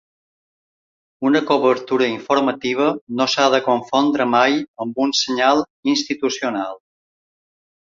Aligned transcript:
Una 1.29 1.41
cobertura 1.51 2.07
informativa 2.13 2.87
no 3.19 3.29
s’ha 3.35 3.47
de 3.57 3.61
confondre 3.67 4.29
mai 4.33 4.59
amb 4.87 5.01
un 5.07 5.15
senyal 5.21 5.65
institucional. 5.97 6.77